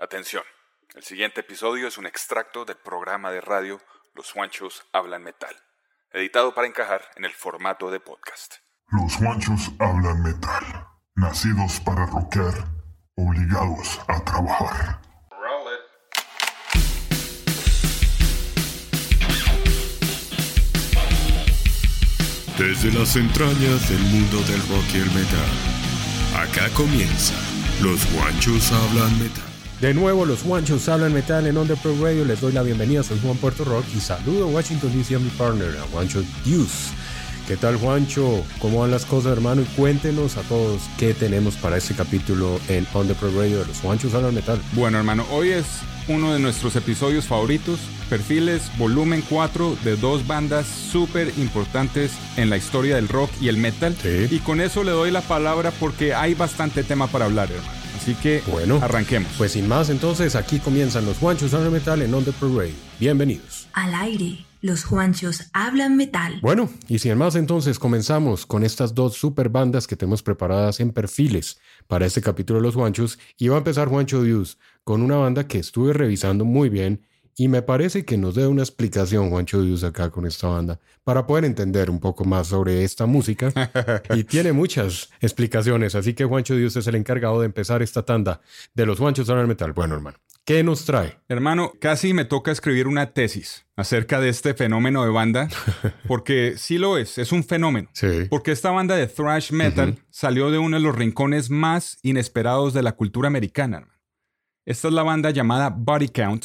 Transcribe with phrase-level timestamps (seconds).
[0.00, 0.42] Atención,
[0.96, 3.80] el siguiente episodio es un extracto del programa de radio
[4.14, 5.54] Los Juanchos Hablan Metal,
[6.10, 8.54] editado para encajar en el formato de podcast.
[8.88, 12.54] Los Juanchos Hablan Metal, nacidos para rockear,
[13.14, 15.00] obligados a trabajar.
[22.58, 25.50] Desde las entrañas del mundo del rock y el metal,
[26.36, 27.34] acá comienza
[27.80, 29.53] Los Guanchos Hablan Metal.
[29.84, 32.24] De nuevo, los Juanchos hablan metal en Under Pro Radio.
[32.24, 33.02] Les doy la bienvenida.
[33.02, 36.94] Soy Juan Puerto Rock y saludo a Washington DC a mi partner, a Juancho Deuce.
[37.46, 38.46] ¿Qué tal, Juancho?
[38.60, 39.60] ¿Cómo van las cosas, hermano?
[39.60, 43.76] Y cuéntenos a todos qué tenemos para este capítulo en Under Pro Radio de los
[43.80, 44.58] Juanchos hablan metal.
[44.72, 45.66] Bueno, hermano, hoy es
[46.08, 47.78] uno de nuestros episodios favoritos.
[48.08, 53.58] Perfiles, volumen 4 de dos bandas súper importantes en la historia del rock y el
[53.58, 53.94] metal.
[54.00, 54.28] Sí.
[54.30, 57.83] Y con eso le doy la palabra porque hay bastante tema para hablar, hermano.
[58.04, 59.32] Así que Bueno, arranquemos.
[59.38, 62.74] Pues sin más, entonces aquí comienzan los Juanchos hablan metal en Under Pro Radio.
[63.00, 63.66] Bienvenidos.
[63.72, 66.38] Al aire, los Juanchos hablan metal.
[66.42, 70.90] Bueno, y sin más entonces comenzamos con estas dos super bandas que tenemos preparadas en
[70.90, 75.16] perfiles para este capítulo de Los Juanchos y va a empezar Juancho Dius con una
[75.16, 79.62] banda que estuve revisando muy bien y me parece que nos dé una explicación Juancho
[79.62, 83.52] Dius acá con esta banda para poder entender un poco más sobre esta música
[84.14, 88.40] y tiene muchas explicaciones, así que Juancho Dius es el encargado de empezar esta tanda
[88.74, 89.72] de Los Juanchos hablan metal.
[89.72, 91.18] Bueno, hermano, ¿qué nos trae?
[91.28, 95.48] Hermano, casi me toca escribir una tesis acerca de este fenómeno de banda,
[96.06, 97.88] porque sí lo es, es un fenómeno.
[97.92, 98.26] Sí.
[98.30, 102.82] Porque esta banda de thrash metal salió de uno de los rincones más inesperados de
[102.82, 103.78] la cultura americana.
[103.78, 103.94] hermano.
[104.66, 106.44] Esta es la banda llamada Body Count,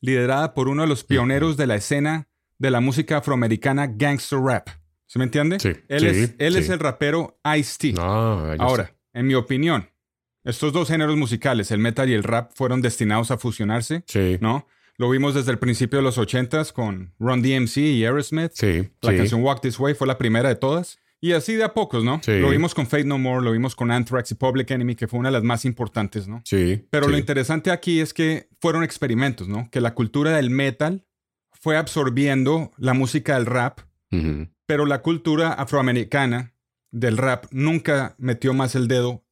[0.00, 4.68] liderada por uno de los pioneros de la escena de la música afroamericana gangster rap.
[5.06, 5.60] ¿Se me entiende?
[5.60, 6.58] Sí, Él, sí, es, él sí.
[6.60, 7.94] es el rapero Ice-T.
[7.98, 9.88] Ah, ya Ahora, en mi opinión,
[10.44, 14.04] estos dos géneros musicales, el metal y el rap, fueron destinados a fusionarse.
[14.40, 14.66] ¿no?
[14.96, 18.52] Lo vimos desde el principio de los 80s con Run DMC y Aerosmith.
[18.54, 18.88] Sí.
[19.02, 20.98] La canción Walk This Way fue la primera de todas.
[21.26, 22.20] Y así de a pocos, ¿no?
[22.22, 22.38] Sí.
[22.38, 25.18] Lo vimos con Fate No More, lo vimos con Anthrax y Public Enemy, que fue
[25.18, 26.40] una de las más importantes, ¿no?
[26.44, 26.86] Sí.
[26.88, 27.10] Pero sí.
[27.10, 29.68] lo interesante aquí es que fueron experimentos, ¿no?
[29.72, 31.04] Que la cultura del metal
[31.50, 33.80] fue absorbiendo la música del rap,
[34.66, 36.54] pero la cultura afroamericana
[36.92, 39.24] del rap nunca metió más el dedo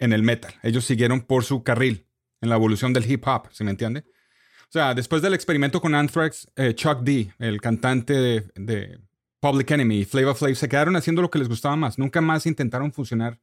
[0.00, 0.52] en el metal.
[0.64, 2.08] Ellos siguieron por su carril
[2.40, 4.00] en la evolución del hip hop, ¿se me entiende?
[4.00, 8.98] O sea, después del experimento con Anthrax, eh, Chuck D, el cantante de, de
[9.42, 11.98] Public Enemy y Flavor Flav, se quedaron haciendo lo que les gustaba más.
[11.98, 13.40] Nunca más intentaron fusionar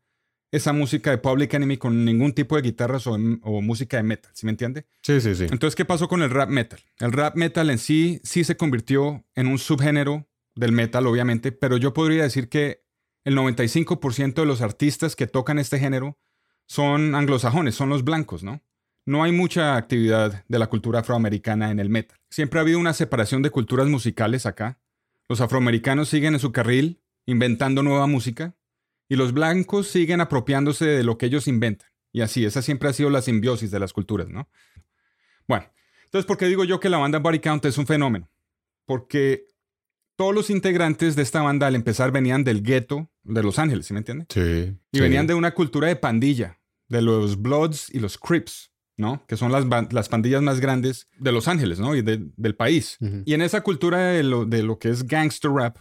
[0.49, 4.31] esa música de Public Enemy con ningún tipo de guitarras o, o música de metal,
[4.33, 4.87] ¿sí me entiende?
[5.03, 5.43] Sí, sí, sí.
[5.51, 6.79] Entonces, ¿qué pasó con el rap metal?
[6.99, 11.75] El rap metal en sí sí se convirtió en un subgénero del metal, obviamente, pero
[11.75, 12.85] yo podría decir que
[13.25, 16.17] el 95% de los artistas que tocan este género
[16.65, 18.63] son anglosajones, son los blancos, ¿no?
[19.05, 22.17] No hay mucha actividad de la cultura afroamericana en el metal.
[22.29, 24.79] Siempre ha habido una separación de culturas musicales acá.
[25.29, 28.55] Los afroamericanos siguen en su carril, inventando nueva música,
[29.07, 31.87] y los blancos siguen apropiándose de lo que ellos inventan.
[32.11, 34.49] Y así, esa siempre ha sido la simbiosis de las culturas, ¿no?
[35.47, 35.71] Bueno,
[36.05, 38.29] entonces, ¿por qué digo yo que la banda Body Count es un fenómeno?
[38.85, 39.45] Porque
[40.15, 43.93] todos los integrantes de esta banda al empezar venían del gueto de Los Ángeles, ¿sí
[43.93, 44.25] me entiende?
[44.29, 44.75] Sí.
[44.91, 45.01] Y sí.
[45.01, 48.68] venían de una cultura de pandilla, de los Bloods y los Crips,
[48.99, 49.25] ¿no?
[49.27, 51.95] Que son las, las pandillas más grandes de Los Ángeles, ¿no?
[51.95, 52.97] Y de- del país.
[53.25, 55.77] Y en esa cultura de lo, de lo que es gangster rap,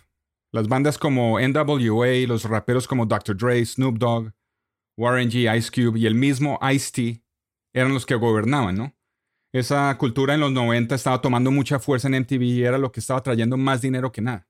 [0.53, 3.37] las bandas como NWA, los raperos como Dr.
[3.37, 4.33] Dre, Snoop Dogg,
[4.97, 7.23] Warren G, Ice Cube y el mismo Ice-T
[7.73, 8.95] eran los que gobernaban, ¿no?
[9.53, 13.01] Esa cultura en los 90 estaba tomando mucha fuerza en MTV y era lo que
[13.01, 14.47] estaba trayendo más dinero que nada.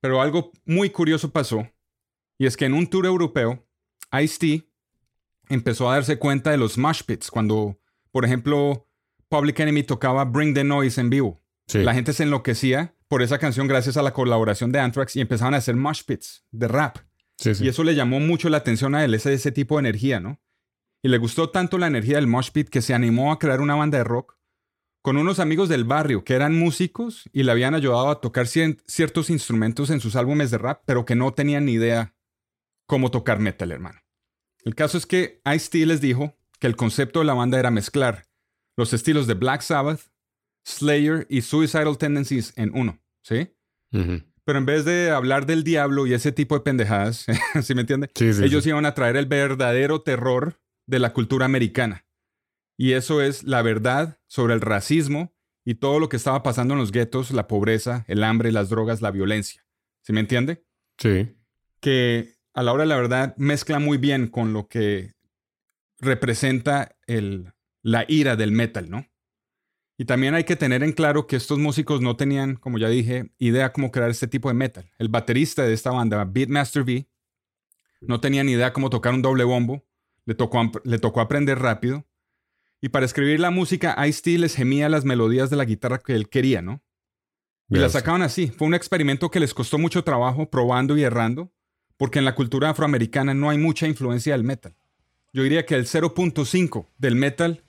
[0.00, 1.68] Pero algo muy curioso pasó,
[2.38, 3.66] y es que en un tour europeo,
[4.20, 4.68] Ice-T
[5.48, 7.78] empezó a darse cuenta de los mosh pits cuando,
[8.14, 8.88] por ejemplo,
[9.28, 11.42] Public Enemy tocaba Bring the Noise en vivo.
[11.66, 11.82] Sí.
[11.82, 15.52] La gente se enloquecía por esa canción gracias a la colaboración de Anthrax y empezaban
[15.52, 16.98] a hacer mosh pits de rap.
[17.38, 17.64] Sí, sí.
[17.64, 20.40] Y eso le llamó mucho la atención a él, ese, ese tipo de energía, ¿no?
[21.02, 23.74] Y le gustó tanto la energía del mosh pit que se animó a crear una
[23.74, 24.38] banda de rock
[25.02, 29.28] con unos amigos del barrio que eran músicos y le habían ayudado a tocar ciertos
[29.28, 32.14] instrumentos en sus álbumes de rap, pero que no tenían ni idea
[32.86, 33.98] cómo tocar metal, hermano.
[34.64, 38.24] El caso es que Ice-T les dijo que el concepto de la banda era mezclar
[38.78, 40.00] los estilos de Black Sabbath,
[40.66, 43.54] Slayer y Suicidal Tendencies en uno, ¿sí?
[43.90, 47.26] Pero en vez de hablar del diablo y ese tipo de pendejadas,
[47.62, 48.08] ¿sí me entiende?
[48.14, 48.70] Sí, sí, Ellos sí.
[48.70, 52.06] iban a traer el verdadero terror de la cultura americana.
[52.78, 55.34] Y eso es la verdad sobre el racismo
[55.66, 59.02] y todo lo que estaba pasando en los guetos, la pobreza, el hambre, las drogas,
[59.02, 59.66] la violencia.
[60.00, 60.64] ¿Sí me entiende?
[60.96, 61.36] Sí.
[61.80, 65.13] Que a la hora de la verdad mezcla muy bien con lo que
[66.04, 67.52] representa el,
[67.82, 69.06] la ira del metal, ¿no?
[69.96, 73.32] Y también hay que tener en claro que estos músicos no tenían, como ya dije,
[73.38, 74.90] idea cómo crear este tipo de metal.
[74.98, 77.08] El baterista de esta banda, Beatmaster V,
[78.00, 79.86] no tenía ni idea cómo tocar un doble bombo,
[80.24, 82.04] le tocó, le tocó aprender rápido.
[82.80, 86.28] Y para escribir la música, Ice-T les gemía las melodías de la guitarra que él
[86.28, 86.82] quería, ¿no?
[87.70, 88.48] Y la sacaban así.
[88.48, 91.52] Fue un experimento que les costó mucho trabajo, probando y errando,
[91.96, 94.76] porque en la cultura afroamericana no hay mucha influencia del metal.
[95.34, 97.60] Yo diría que el 0.5 del metal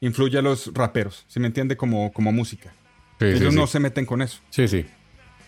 [0.00, 2.72] influye a los raperos, si me entiende, como, como música.
[3.20, 4.40] Ellos no se meten con eso.
[4.48, 4.86] Sí, sí.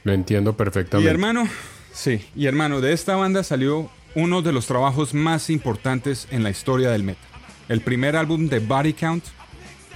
[0.04, 1.08] Lo entiendo perfectamente.
[1.08, 1.48] Y hermano,
[1.90, 6.50] sí, y hermano, de esta banda salió uno de los trabajos más importantes en la
[6.50, 7.24] historia del metal.
[7.70, 9.24] El primer álbum de Body Count,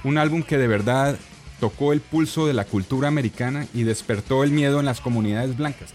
[0.03, 1.19] un álbum que de verdad
[1.59, 5.93] tocó el pulso de la cultura americana y despertó el miedo en las comunidades blancas.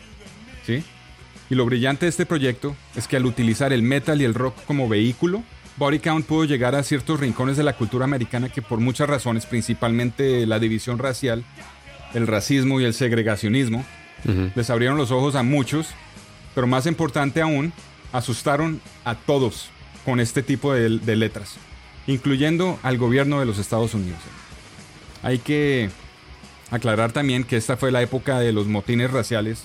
[0.65, 0.85] ¿Sí?
[1.51, 4.55] Y lo brillante de este proyecto es que al utilizar el metal y el rock
[4.67, 5.43] como vehículo,
[5.77, 9.47] Body Count pudo llegar a ciertos rincones de la cultura americana que por muchas razones,
[9.47, 11.45] principalmente la división racial,
[12.15, 13.85] el racismo y el segregacionismo,
[14.55, 15.89] les abrieron los ojos a muchos,
[16.55, 17.73] pero más importante aún,
[18.13, 19.69] asustaron a todos
[20.05, 21.57] con este tipo de, letras,
[22.07, 24.21] incluyendo al gobierno de los Estados Unidos.
[25.23, 25.91] Hay que
[26.71, 29.65] aclarar también que esta fue la época de los motines raciales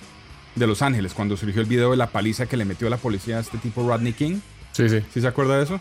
[0.55, 3.37] de Los Ángeles, cuando surgió el video de la paliza que le metió la policía
[3.37, 4.39] a este tipo Rodney King.
[4.71, 5.01] Sí, sí.
[5.13, 5.79] ¿Sí se acuerda de eso?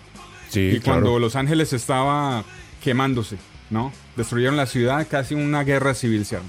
[0.49, 2.45] Sí, Y cuando Los Ángeles estaba
[2.83, 3.37] quemándose,
[3.71, 3.93] ¿no?
[4.17, 6.49] Destruyeron la ciudad, casi una guerra civil se armó.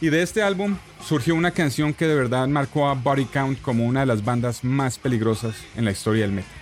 [0.00, 3.84] Y de este álbum surgió una canción que de verdad marcó a Body Count como
[3.86, 6.52] una de las bandas más peligrosas en la historia del metal.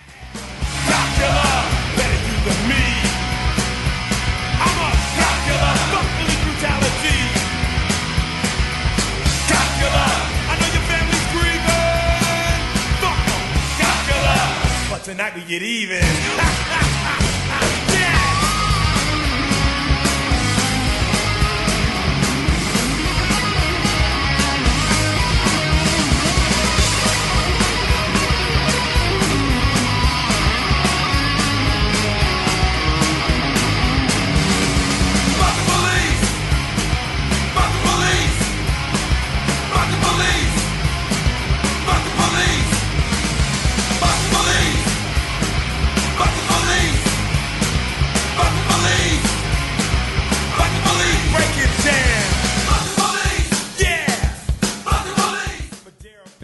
[15.37, 16.56] We get even.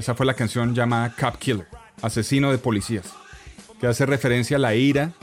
[0.04, 1.66] Esa fue la canción llamada Cop Killer,
[2.02, 3.06] asesino de policías,
[3.80, 5.14] que hace referencia a la ira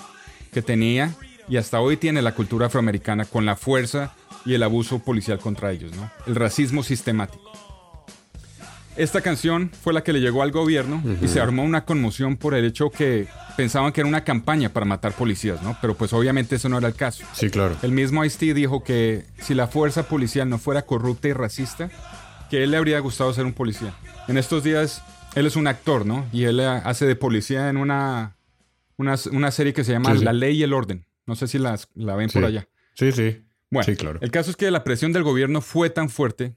[0.55, 1.15] que tenía
[1.51, 4.15] y hasta hoy tiene la cultura afroamericana con la fuerza
[4.47, 6.11] y el abuso policial contra ellos, ¿no?
[6.27, 7.53] El racismo sistemático.
[8.97, 12.55] Esta canción fue la que le llegó al gobierno y se armó una conmoción por
[12.55, 13.29] el hecho que
[13.59, 15.77] pensaban que era una campaña para matar policías, ¿no?
[15.83, 17.23] Pero pues obviamente eso no era el caso.
[17.35, 17.77] Sí, claro.
[17.83, 21.91] El mismo Ice-T dijo que si la fuerza policial no fuera corrupta y racista,
[22.51, 23.95] que él le habría gustado ser un policía.
[24.29, 25.03] En estos días,
[25.37, 26.27] él es un actor, ¿no?
[26.33, 28.37] Y él hace de policía en una,
[28.97, 31.07] una, serie que se llama La Ley y el Orden.
[31.27, 32.69] No sé si las, la ven por allá.
[32.95, 33.45] Sí, sí.
[33.71, 34.19] Bueno, sí, claro.
[34.21, 36.57] el caso es que la presión del gobierno fue tan fuerte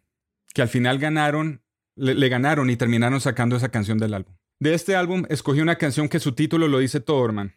[0.55, 1.61] que al final ganaron,
[1.95, 4.33] le, ganaron y terminaron sacando esa canción del álbum.
[4.59, 7.51] De este álbum escogí una canción que su título lo dice todo, hermano.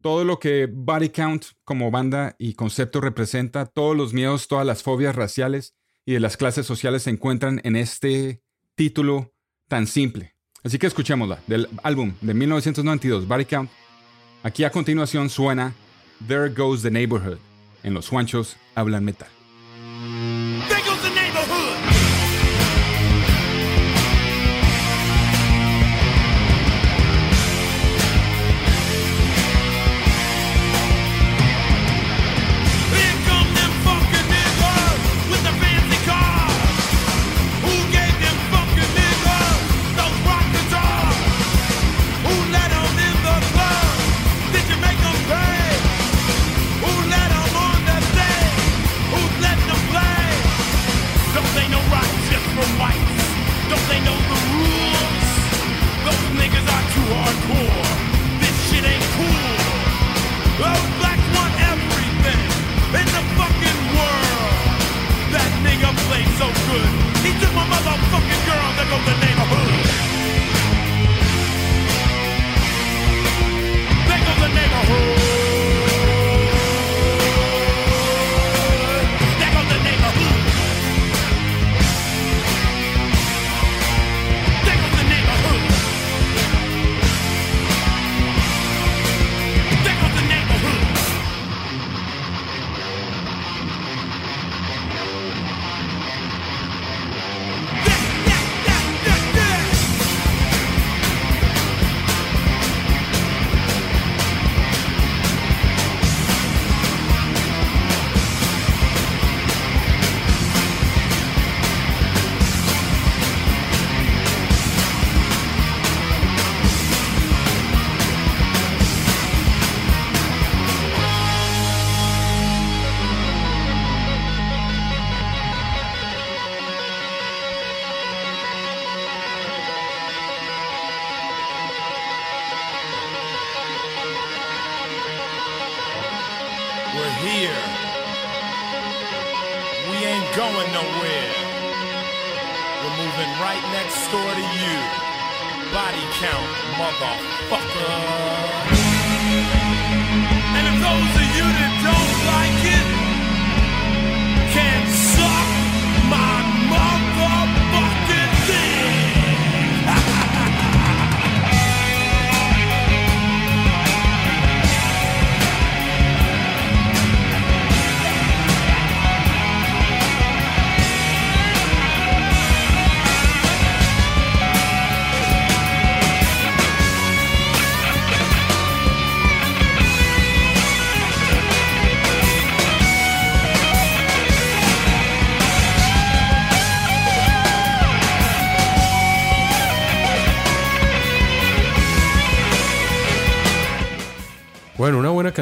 [0.00, 4.82] Todo lo que Body Count como banda y concepto representa, todos los miedos, todas las
[4.82, 5.76] fobias raciales
[6.06, 8.40] y de las clases sociales se encuentran en este
[8.76, 9.34] título
[9.68, 10.34] tan simple.
[10.62, 13.70] Así que escuchémosla, del álbum de 1992, Body Count.
[14.42, 15.74] Aquí a continuación suena
[16.26, 17.38] There Goes the Neighborhood.
[17.82, 19.28] En los Juanchos hablan metal.
[21.48, 21.95] We're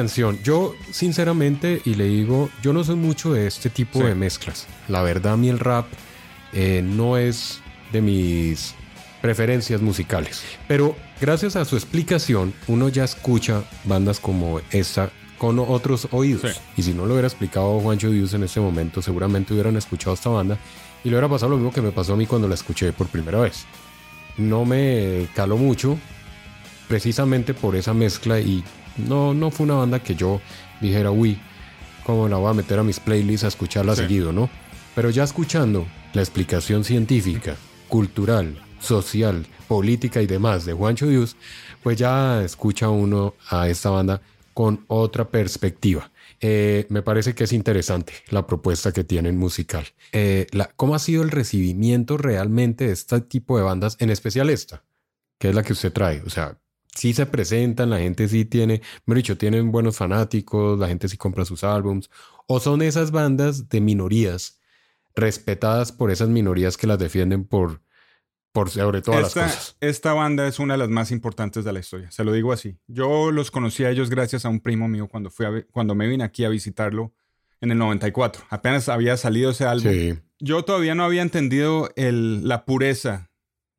[0.05, 0.37] canción.
[0.43, 4.05] Yo, sinceramente, y le digo, yo no soy mucho de este tipo Sí.
[4.05, 4.67] de mezclas.
[4.87, 5.87] La verdad, a mí el rap
[6.53, 7.59] eh, no es
[7.91, 8.75] de mis
[9.21, 10.43] preferencias musicales.
[10.67, 15.09] Pero gracias a su explicación, uno ya escucha bandas como esta
[15.39, 16.53] con otros oídos.
[16.53, 16.59] Sí.
[16.77, 20.29] Y si no lo hubiera explicado Juancho Dios en ese momento, seguramente hubieran escuchado esta
[20.29, 20.57] banda
[21.03, 23.07] y le hubiera pasado lo mismo que me pasó a mí cuando la escuché por
[23.07, 23.65] primera vez.
[24.37, 25.97] No me caló mucho,
[26.87, 28.63] precisamente por esa mezcla y
[28.97, 30.41] no, no fue una banda que yo
[30.81, 31.37] dijera, uy,
[32.05, 34.01] cómo la voy a meter a mis playlists a escucharla Sí.
[34.03, 34.49] seguido, ¿no?
[34.95, 37.55] Pero ya escuchando la explicación científica,
[37.89, 41.35] cultural, social, política y demás de Juancho Dios,
[41.83, 44.21] pues ya escucha uno a esta banda
[44.53, 46.11] con otra perspectiva.
[46.39, 49.85] Eh, me parece que es interesante la propuesta que tienen musical.
[50.11, 54.49] Eh, la- ¿Cómo ha sido el recibimiento realmente de este tipo de bandas, en especial
[54.49, 54.83] esta,
[55.39, 56.21] que es la que usted trae?
[56.25, 56.57] O sea,
[56.95, 61.17] sí se presentan, la gente sí tiene, me dicho, tienen buenos fanáticos, la gente sí
[61.17, 62.09] compra sus álbums,
[62.47, 64.59] o son esas bandas de minorías
[65.15, 67.81] respetadas por esas minorías que las defienden por,
[68.51, 69.77] por sobre todas esta, las cosas.
[69.79, 72.77] esta banda es una de las más importantes de la historia, se lo digo así.
[72.87, 76.07] Yo los conocí a ellos gracias a un primo mío cuando, fui a cuando me
[76.07, 77.13] vine aquí a visitarlo
[77.61, 78.43] en el 94.
[78.49, 79.91] Apenas había salido ese álbum.
[79.91, 83.31] Sí, Yo todavía no había entendido el- la pureza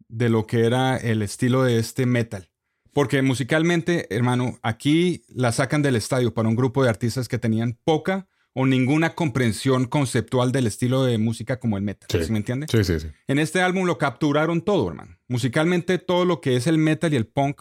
[0.09, 2.49] de lo que era el estilo de este metal.
[2.97, 7.79] Porque musicalmente, hermano, aquí la sacan del estadio para un grupo de artistas que tenían
[7.85, 12.09] poca o ninguna comprensión conceptual del estilo de música como el metal.
[12.11, 12.25] Sí.
[12.25, 12.69] ¿Sí me entiende?
[12.71, 13.09] sí, sí, sí.
[13.27, 15.19] En este álbum lo capturaron todo, hermano.
[15.29, 17.61] Musicalmente, todo lo que es el metal y el punk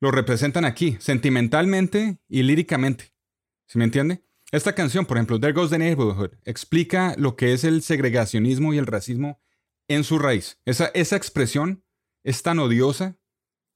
[0.00, 3.12] lo representan aquí, sentimentalmente y líricamente.
[3.68, 4.24] ¿Sí me entiende?
[4.50, 8.78] Esta canción, por ejemplo, There Goes the Neighborhood, explica lo que es el segregacionismo y
[8.78, 9.40] el racismo
[9.86, 10.58] en su raíz.
[10.64, 11.84] Esa, esa expresión
[12.24, 13.17] es tan odiosa.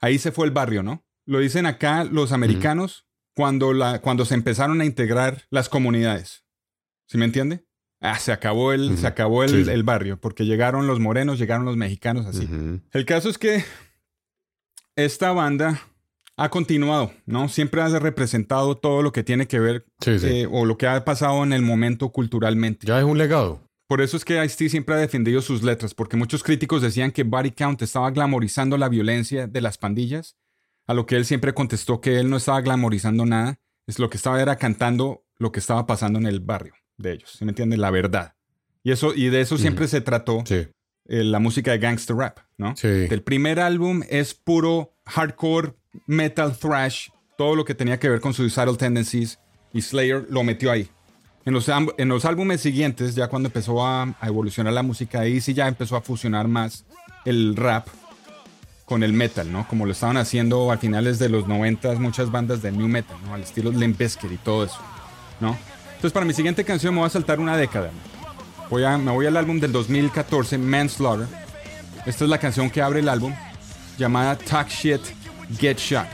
[0.02, 1.06] Ahí se fue el barrio, ¿no?
[1.24, 6.44] Lo dicen acá los americanos cuando, la, cuando se empezaron a integrar las comunidades.
[7.08, 7.64] ¿Sí me entiende?
[8.00, 11.64] Ah, se acabó el, se acabó el, Sí, el barrio, porque llegaron los morenos, llegaron
[11.64, 12.48] los mexicanos, así.
[12.90, 13.64] El caso es que
[14.96, 15.80] esta banda
[16.36, 17.48] ha continuado, ¿no?
[17.48, 20.26] Siempre ha representado todo lo que tiene que ver Sí, sí.
[20.26, 22.86] eh, o lo que ha pasado en el momento culturalmente.
[22.86, 23.60] Ya es un legado.
[23.92, 27.24] Por eso es que Ice-T siempre ha defendido sus letras, porque muchos críticos decían que
[27.24, 30.38] Body Count estaba glamorizando la violencia de las pandillas,
[30.86, 34.16] a lo que él siempre contestó que él no estaba glamorizando nada, es lo que
[34.16, 37.76] estaba era cantando lo que estaba pasando en el barrio de ellos, ¿sí me entiende?
[37.76, 38.34] La verdad.
[38.82, 40.68] Y, eso, y de eso siempre se trató Sí,
[41.08, 42.74] eh, la música de gangster rap, ¿no?
[42.74, 42.88] sí.
[42.88, 45.74] El primer álbum es puro hardcore,
[46.06, 49.38] metal thrash, todo lo que tenía que ver con Suicidal Tendencies
[49.74, 50.88] y Slayer lo metió ahí.
[51.44, 55.40] En los, en los álbumes siguientes, ya cuando empezó a, a evolucionar la música, ahí
[55.40, 56.84] sí ya empezó a fusionar más
[57.24, 57.88] el rap
[58.84, 59.66] con el metal, ¿no?
[59.68, 63.34] Como lo estaban haciendo a finales de los 90 muchas bandas de new metal, ¿no?
[63.34, 64.78] Al estilo Limp Bizkit y todo eso,
[65.40, 65.56] ¿no?
[65.86, 67.90] Entonces para mi siguiente canción me voy a saltar una década.
[68.68, 71.26] Voy a, me voy al álbum del 2014, Manslaughter.
[72.06, 73.32] Esta es la canción que abre el álbum,
[73.98, 75.00] llamada Talk Shit,
[75.58, 76.06] Get Shot.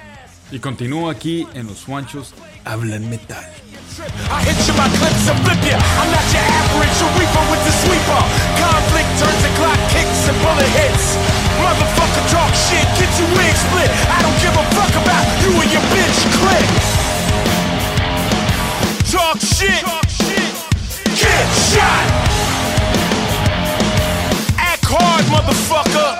[0.51, 3.58] Y continúo aquí en Los Juanchos Hablan Metal.
[3.99, 5.75] I hit you my clips and flip ya.
[5.75, 8.23] I'm not your average reaper with the sweeper.
[8.55, 11.19] Conflict turns and clock kicks and bullet hits.
[11.59, 13.91] Motherfucker talk shit, get your wig split.
[14.07, 16.69] I don't give a fuck about you and your bitch click.
[19.11, 19.83] Talk shit,
[21.19, 22.07] get shot.
[24.63, 26.15] Act hard, motherfucker,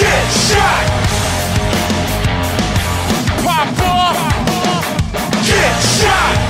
[0.00, 0.84] get shot.
[3.44, 4.16] Pop off,
[5.44, 6.48] get shot.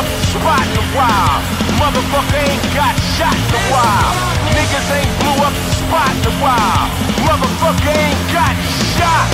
[0.00, 1.36] Up the spot in a while.
[1.76, 4.12] Motherfucker ain't got shot in a while.
[4.56, 6.84] Niggas ain't blew up the spot in a while.
[7.28, 8.54] Motherfucker ain't got
[8.96, 9.28] shot.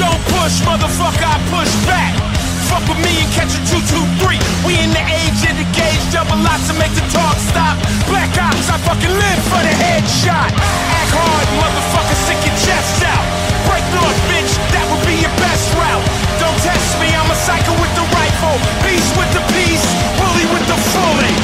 [0.00, 2.16] Don't push, motherfucker, I push back.
[2.72, 4.40] Fuck with me and catch a 223.
[4.64, 7.76] We in the age of the gauge, double lots to make the talk stop.
[8.08, 10.50] Black ops, I fucking live for the headshot.
[10.56, 13.26] Act hard, motherfucker, stick your chest out.
[13.68, 16.06] Break north, bitch, that would be your best route.
[16.40, 18.06] Don't test me, I'm a psycho with the
[18.40, 18.58] rifle.
[18.88, 19.86] Beast with the peace,
[20.18, 21.34] bully with the fully.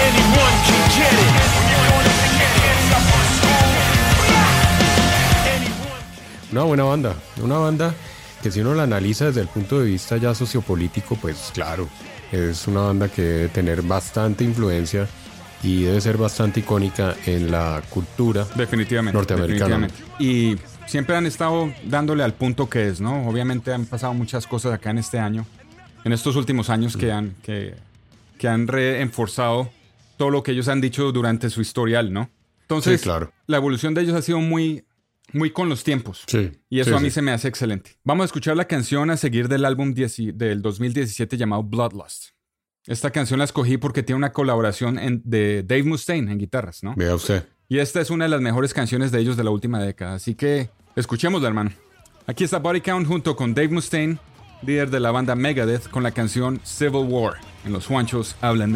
[0.00, 1.54] Anyone can get it.
[6.52, 7.94] Una buena banda, una banda
[8.40, 11.88] que si uno la analiza desde el punto de vista ya sociopolítico, pues claro,
[12.30, 15.08] es una banda que debe tener bastante influencia
[15.64, 19.16] y debe ser bastante icónica en la cultura Definitivamente.
[19.16, 19.88] norteamericana.
[19.88, 20.22] definitivamente.
[20.22, 20.56] Y
[20.94, 23.26] siempre han estado dándole al punto que es, ¿no?
[23.28, 25.44] Obviamente han pasado muchas cosas acá en este año,
[26.04, 27.74] en estos últimos años que han, que,
[28.38, 29.72] que han reenforzado
[30.16, 32.30] todo lo que ellos han dicho durante su historial, ¿no?
[32.62, 33.32] Entonces, Sí, claro.
[33.48, 34.84] la evolución de ellos ha sido muy,
[35.32, 36.22] muy con los tiempos.
[36.28, 37.96] Sí, Y eso sí, a mí se me hace excelente.
[38.04, 42.26] Vamos a escuchar la canción a seguir del álbum 10 del 2017 llamado Bloodlust.
[42.86, 46.94] Esta canción la escogí porque tiene una colaboración en- de Dave Mustaine en guitarras, ¿no?
[46.96, 47.42] Vea usted.
[47.68, 50.14] Y esta es una de las mejores canciones de ellos de la última década.
[50.14, 51.70] Así que escuchémosla, hermano.
[52.26, 54.18] Aquí está Body Count junto con Dave Mustaine,
[54.62, 57.34] líder de la banda Megadeth, con la canción Civil War.
[57.64, 58.72] En los Juanchos hablan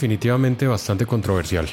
[0.00, 1.68] definitivamente bastante controversial.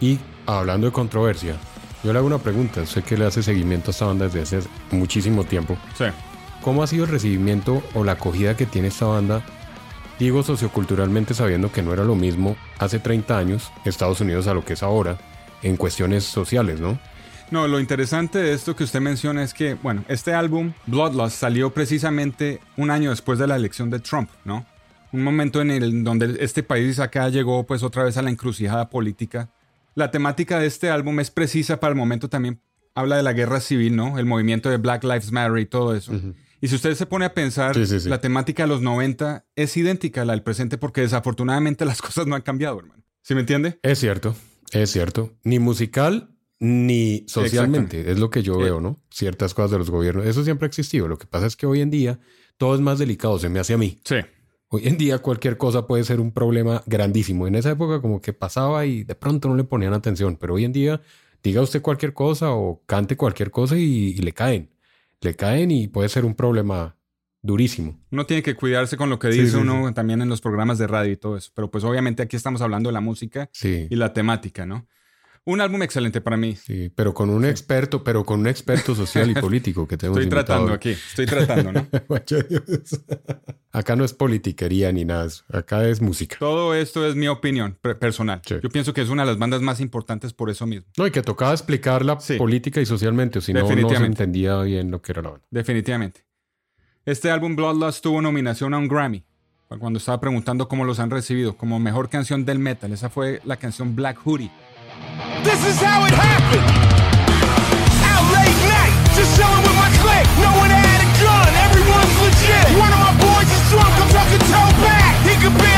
[0.00, 1.56] Y hablando de controversia,
[2.04, 2.86] yo le hago una pregunta.
[2.86, 5.76] Sé que le hace seguimiento a esta banda desde hace muchísimo tiempo.
[5.98, 6.04] Sí.
[6.60, 9.42] ¿Cómo ha sido el recibimiento o la acogida que tiene esta banda?
[10.20, 14.64] Digo socioculturalmente sabiendo que no era lo mismo hace 30 años Estados Unidos a lo
[14.64, 15.18] que es ahora
[15.62, 17.00] en cuestiones sociales, ¿no?
[17.50, 21.74] No, lo interesante de esto que usted menciona es que, bueno, este álbum, Bloodlust, salió
[21.74, 24.64] precisamente un año después de la elección de Trump, ¿no?
[25.12, 28.88] Un momento en el donde este país acá llegó pues otra vez a la encrucijada
[28.90, 29.50] política.
[29.94, 32.60] La temática de este álbum es precisa para el momento también.
[32.94, 34.18] Habla de la guerra civil, ¿no?
[34.18, 36.12] El movimiento de Black Lives Matter y todo eso.
[36.60, 38.08] Y si usted se pone a pensar, Sí, sí, sí.
[38.08, 42.26] la temática de los 90 es idéntica a la del presente porque desafortunadamente las cosas
[42.26, 43.02] no han cambiado, hermano.
[43.22, 43.78] ¿Sí me entiende?
[43.82, 44.34] Es cierto,
[44.72, 45.32] es cierto.
[45.44, 49.00] Ni musical ni socialmente, es lo que yo veo, ¿no?
[49.10, 50.24] Ciertas cosas de los gobiernos.
[50.26, 51.08] Eso siempre ha existido.
[51.08, 52.20] Lo que pasa es que hoy en día
[52.56, 53.98] todo es más delicado, se me hace a mí.
[54.04, 54.16] Sí.
[54.74, 57.46] Hoy en día cualquier cosa puede ser un problema grandísimo.
[57.46, 60.64] En esa época como que pasaba y de pronto no le ponían atención, pero hoy
[60.64, 61.02] en día
[61.42, 64.70] diga usted cualquier cosa o cante cualquier cosa y, y le caen.
[65.20, 66.96] Le caen y puede ser un problema
[67.42, 68.00] durísimo.
[68.10, 70.86] Uno tiene que cuidarse con lo que dice sí, uno también en los programas de
[70.86, 71.50] radio y todo eso.
[71.54, 73.88] Pero pues obviamente aquí estamos hablando de la música Sí.
[73.90, 74.86] y la temática, ¿no?
[75.44, 76.54] Un álbum excelente para mí.
[76.54, 80.30] Sí, pero con un experto, pero con un experto social y político que tenemos Estoy
[80.30, 80.74] tratando hoy.
[80.74, 81.88] aquí, estoy tratando, ¿no?
[83.72, 86.36] Acá no es politiquería ni nada, acá es música.
[86.38, 88.42] Todo esto es mi opinión per- personal.
[88.46, 88.56] Sí.
[88.62, 90.86] Yo pienso que es una de las bandas más importantes por eso mismo.
[90.98, 92.36] No, y que tocaba explicarla Sí.
[92.36, 95.46] política y socialmente, o si no, no se entendía bien lo que era la banda.
[95.50, 96.24] Definitivamente.
[97.06, 99.24] Este álbum Bloodlust tuvo nominación a un Grammy.
[99.80, 102.92] Cuando estaba preguntando cómo los han recibido, como mejor canción del metal.
[102.92, 104.50] Esa fue la canción Black Hoodie.
[105.42, 106.62] This is how it happened.
[108.06, 110.30] Out late night, just chilling with my clique.
[110.38, 112.78] No one had a gun, everyone's legit.
[112.78, 115.18] One of my boys is drunk, I'm talking toe back.
[115.26, 115.71] He could barely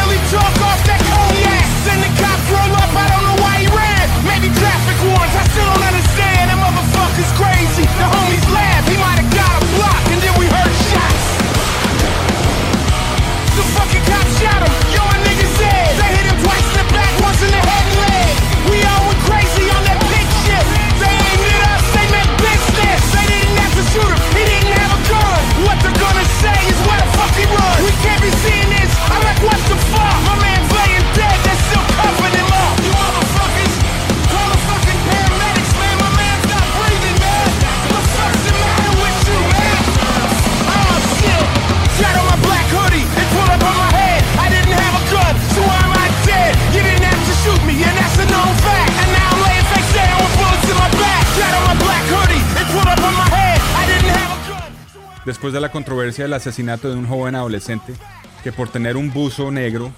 [55.24, 57.94] Después de la controversia del asesinato de un joven adolescente
[58.42, 59.90] que por tener un buzo negro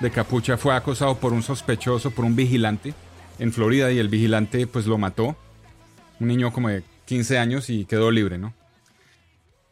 [0.00, 2.94] de capucha fue acosado por un sospechoso, por un vigilante
[3.40, 5.36] en Florida y el vigilante pues lo mató.
[6.20, 8.54] Un niño como de 15 años y quedó libre, ¿no?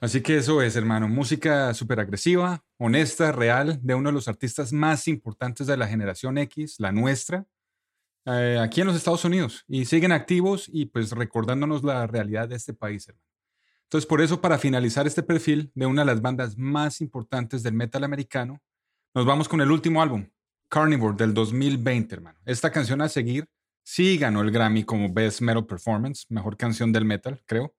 [0.00, 1.08] Así que eso es, hermano.
[1.08, 6.38] Música súper agresiva, honesta, real, de uno de los artistas más importantes de la generación
[6.38, 7.46] X, la nuestra,
[8.26, 9.64] eh, aquí en los Estados Unidos.
[9.66, 13.25] Y siguen activos y pues recordándonos la realidad de este país, hermano.
[13.86, 17.74] Entonces, por eso, para finalizar este perfil de una de las bandas más importantes del
[17.74, 18.60] metal americano,
[19.14, 20.28] nos vamos con el último álbum,
[20.68, 22.38] Carnivore, del 2020, hermano.
[22.44, 23.46] Esta canción a seguir
[23.84, 27.76] sí ganó el Grammy como Best Metal Performance, mejor canción del metal, creo.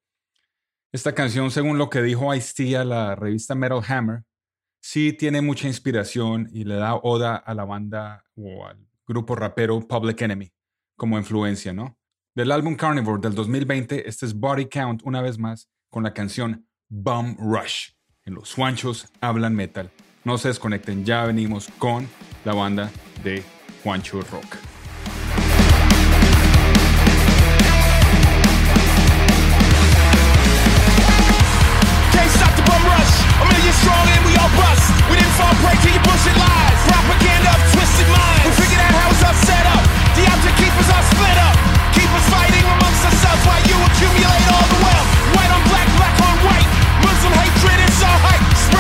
[0.93, 4.23] Esta canción, según lo que dijo Ice-T la revista Metal Hammer,
[4.79, 9.85] sí tiene mucha inspiración y le da oda a la banda o al grupo rapero
[9.85, 10.49] Public Enemy
[10.95, 11.97] como influencia, ¿no?
[12.33, 16.67] Del álbum Carnivore del 2020, este es Body Count una vez más con la canción
[16.89, 17.89] Bum Rush.
[18.25, 19.91] En los Juanchos hablan metal.
[20.23, 22.07] No se desconecten, ya venimos con
[22.43, 22.91] la banda
[23.23, 23.43] de
[23.83, 24.57] Juancho Rock.
[41.93, 44.56] Keep us fighting amongst ourselves while you accumulate all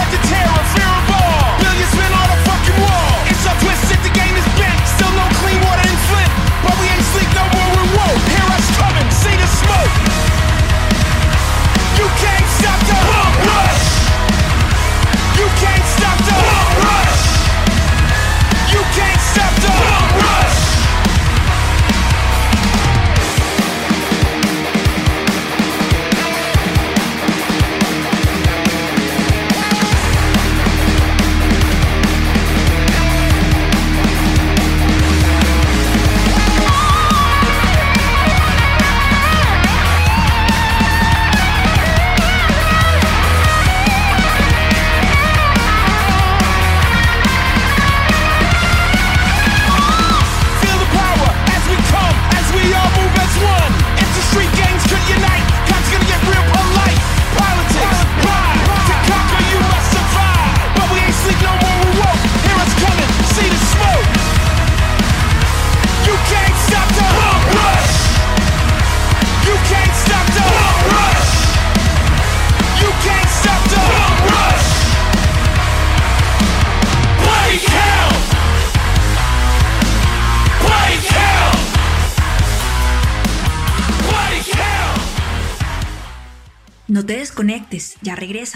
[0.09, 0.17] hype.
[0.17, 0.66] Spread the terror,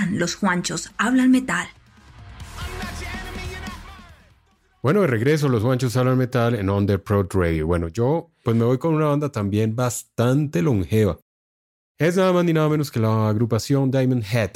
[0.10, 1.68] los Juanchos Hablan Metal.
[4.82, 7.68] Bueno, de regreso, los Juanchos hablan metal en Underprod Radio.
[7.68, 11.20] Bueno, yo pues me voy con una banda también bastante longeva.
[12.00, 14.52] Es nada más ni nada menos que la agrupación Diamond Head.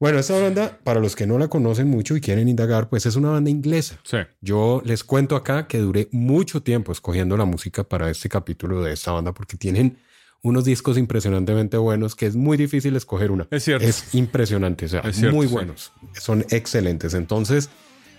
[0.00, 3.16] Bueno, esta banda, para los que no la conocen mucho y quieren indagar, pues es
[3.16, 4.00] una banda inglesa.
[4.04, 4.18] Sí.
[4.40, 8.94] Yo les cuento acá que duré mucho tiempo escogiendo la música para este capítulo de
[8.94, 9.98] esta banda porque tienen
[10.42, 13.46] unos discos impresionantemente buenos que es muy difícil escoger una.
[13.50, 13.86] Es cierto.
[13.86, 15.52] Es impresionante, o sea, cierto, muy sí.
[15.52, 15.92] buenos.
[16.12, 17.14] Son excelentes.
[17.14, 17.70] Entonces,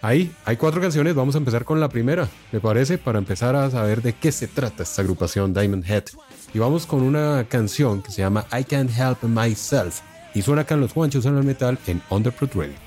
[0.02, 1.16] ahí hay cuatro canciones.
[1.16, 4.48] Vamos a empezar con la primera, me parece, para empezar a saber de qué se
[4.48, 6.06] trata esta agrupación Diamond Head.
[6.54, 10.02] Y vamos con una canción que se llama I Can't Help Myself.
[10.34, 12.87] Y suena acá en los Juanchos en el metal en Underprod Radio.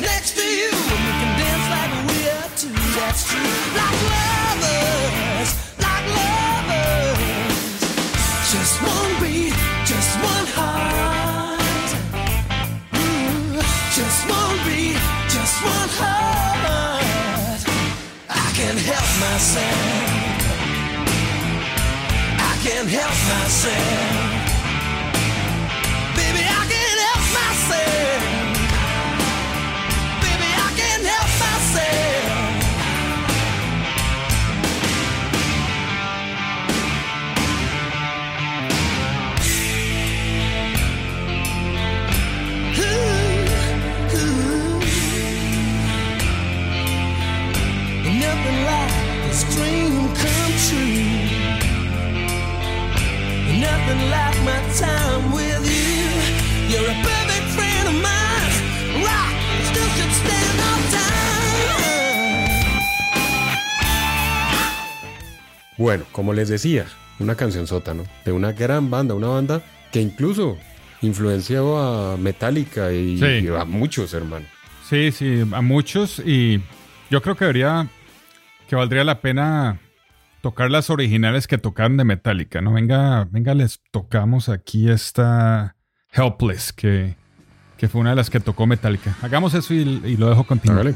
[0.00, 2.44] Next to you, and we can dance like we are.
[2.96, 3.40] That's true,
[3.76, 4.33] like lovers,
[9.86, 11.90] just one heart.
[12.96, 13.60] Ooh,
[13.92, 14.96] just one beat,
[15.28, 17.60] just one heart.
[18.30, 20.24] I can help myself.
[22.38, 24.33] I can help myself.
[49.34, 51.04] Like this dream come true.
[53.60, 56.04] Nothing like my time with you.
[56.70, 58.52] You're a perfect friend of mine.
[59.02, 61.04] Rock still should stand on time.
[65.78, 66.86] Bueno, como les decía,
[67.18, 68.04] una canción sota, ¿no?
[68.24, 70.56] De una gran banda, una banda que incluso
[71.02, 73.46] influenció a Metallica y, Sí.
[73.46, 74.46] y a muchos, hermano.
[74.88, 76.60] Sí, sí, a muchos y
[77.10, 77.88] yo creo que debería,
[78.74, 79.80] valdría la pena
[80.40, 82.72] tocar las originales que tocaron de Metallica, ¿no?
[82.72, 85.76] Venga, venga, les tocamos aquí esta
[86.12, 87.16] Helpless, que,
[87.78, 89.16] que fue una de las que tocó Metallica.
[89.22, 90.92] Hagamos eso y, lo dejo continuar.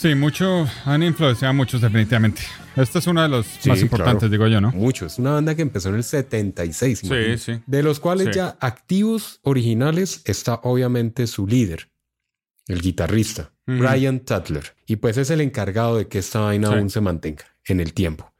[0.00, 2.40] Sí, mucho, han influenciado a muchos definitivamente.
[2.74, 4.32] Esta es una de los Sí, más importantes, claro.
[4.32, 4.70] digo yo, ¿no?
[4.72, 5.18] Muchos.
[5.18, 7.00] Una banda que empezó en el 76.
[7.00, 7.60] Sí, sí.
[7.66, 8.32] De los cuales Sí.
[8.36, 11.90] ya activos originales está obviamente su líder,
[12.66, 13.52] el guitarrista.
[13.66, 14.74] Brian Tatler.
[14.86, 18.32] Y pues es el encargado de que esta vaina aún se mantenga en el tiempo.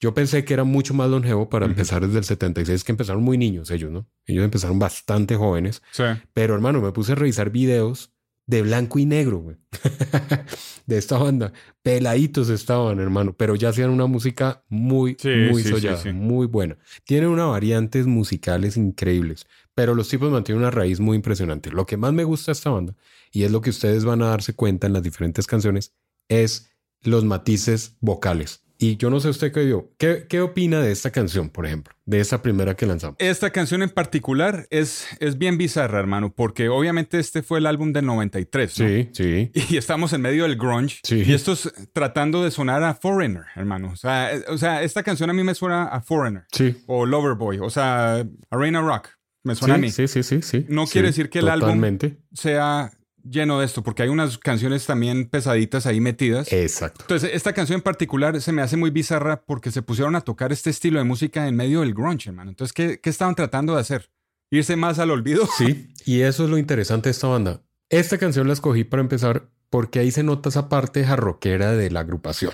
[0.00, 3.36] Yo pensé que era mucho más longevo para empezar desde el 76, que empezaron muy
[3.38, 4.06] niños ellos, ¿no?
[4.26, 5.82] Ellos empezaron bastante jóvenes.
[5.92, 6.04] Sí.
[6.34, 8.12] Pero hermano, me puse a revisar videos
[8.50, 9.56] de blanco y negro, güey.
[10.86, 11.52] de esta banda.
[11.82, 16.12] Peladitos estaban, hermano, pero ya hacían una música muy, Sí, muy sí, sollada, sí.
[16.12, 16.76] muy buena.
[17.04, 21.70] Tienen unas variantes musicales increíbles, pero los tipos mantienen una raíz muy impresionante.
[21.70, 22.96] Lo que más me gusta de esta banda,
[23.30, 25.94] y es lo que ustedes van a darse cuenta en las diferentes canciones,
[26.28, 28.64] es los matices vocales.
[28.82, 29.92] Y yo no sé usted qué vio.
[29.98, 31.94] ¿Qué, qué opina de esta canción, por ejemplo?
[32.06, 33.16] De esta primera que lanzamos.
[33.18, 37.92] Esta canción en particular es, es bien bizarra, hermano, porque obviamente este fue el álbum
[37.92, 38.88] del 93, ¿no?
[38.88, 39.50] Sí, sí.
[39.68, 41.00] Y estamos en medio del grunge.
[41.02, 41.22] Sí.
[41.26, 43.90] Y esto es tratando de sonar a Foreigner, hermano.
[43.92, 46.44] O sea, eh, o sea, esta canción a mí me suena a Foreigner.
[46.50, 46.82] Sí.
[46.86, 47.58] O Loverboy.
[47.58, 49.08] O sea, Arena Rock.
[49.44, 49.90] Me suena sí, a mí.
[49.90, 50.66] Sí, sí, sí, sí.
[50.70, 51.98] No Sí, quiere decir que el álbum-.
[52.32, 56.52] Sea lleno de esto, porque hay unas canciones también pesaditas ahí metidas.
[56.52, 57.02] Exacto.
[57.02, 60.52] Entonces, esta canción en particular se me hace muy bizarra porque se pusieron a tocar
[60.52, 62.50] este estilo de música en medio del grunge, hermano.
[62.50, 64.10] Entonces, ¿qué, qué estaban tratando de hacer?
[64.50, 65.46] ¿Irse más al olvido?
[65.58, 67.62] Sí, y eso es lo interesante de esta banda.
[67.88, 72.00] Esta canción la escogí para empezar porque ahí se nota esa parte jarroquera de la
[72.00, 72.52] agrupación.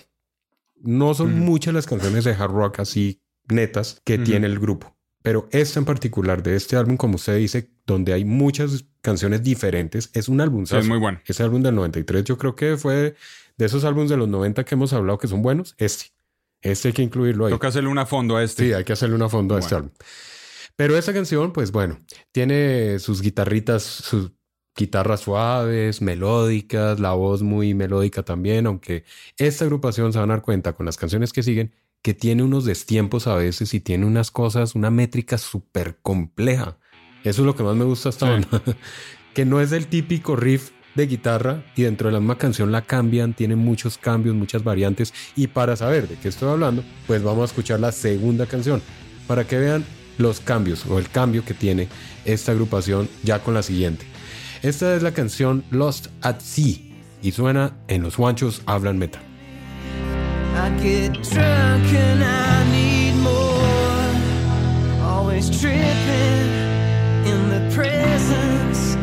[0.83, 1.37] No son Ujú.
[1.45, 4.25] muchas las canciones de hard rock así netas que Ujú.
[4.25, 8.25] tiene el grupo, pero esta en particular de este álbum, como usted dice, donde hay
[8.25, 10.67] muchas canciones diferentes, es un álbum.
[10.67, 11.21] Sí, es muy bueno.
[11.25, 13.15] Ese álbum del 93 yo creo que fue
[13.57, 16.07] de esos álbumes de los 90 que hemos hablado que son buenos, este.
[16.61, 17.53] Este hay que incluirlo ahí.
[17.53, 18.65] Toca hacerle una fondo a este.
[18.67, 19.91] Sí, hay que hacerle una fondo a este Bueno.
[19.93, 20.07] álbum.
[20.75, 21.99] Pero esta canción, pues bueno,
[22.33, 24.33] tiene sus guitarritas, sus
[24.77, 29.05] guitarras suaves, melódicas, la voz muy melódica también, aunque
[29.39, 32.65] esta agrupación se van a dar cuenta con las canciones que siguen que tiene unos
[32.65, 36.79] destiempos a veces y tiene unas cosas, una métrica súper compleja.
[37.29, 38.33] Eso es lo que más me gusta hasta Sí.
[38.51, 38.63] ahora.
[39.35, 42.83] que no es el típico riff de guitarra y dentro de la misma canción la
[42.83, 45.13] cambian, tiene muchos cambios, muchas variantes.
[45.35, 48.81] Y para saber de qué estoy hablando, pues vamos a escuchar la segunda canción
[49.27, 49.85] para que vean
[50.19, 51.89] los cambios o el cambio que tiene
[52.25, 54.07] esta agrupación ya con la siguiente.
[54.63, 56.77] Esta es la canción Lost at Sea
[57.23, 59.21] y suena en Los Guanchos Hablan Metal.
[60.55, 65.03] I get drunk and I need more.
[65.05, 66.56] Always tripping
[67.27, 68.95] in the presence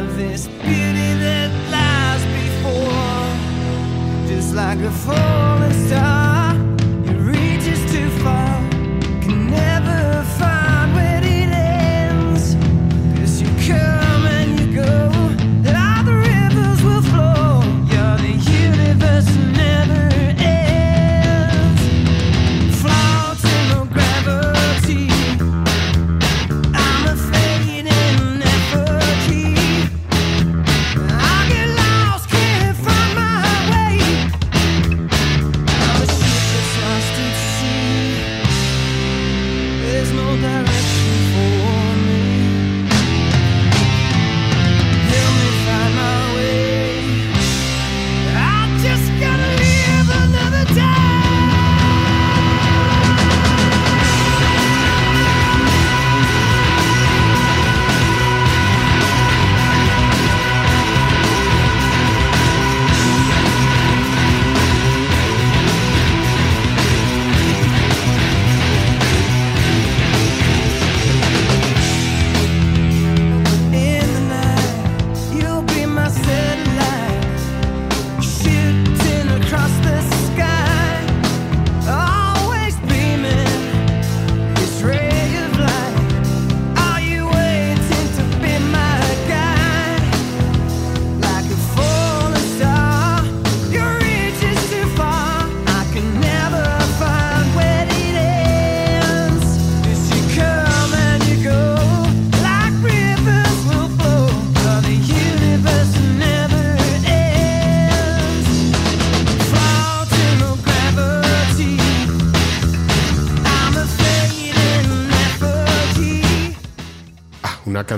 [0.00, 3.26] of this beauty that lies before.
[4.26, 6.27] Just like a falling star,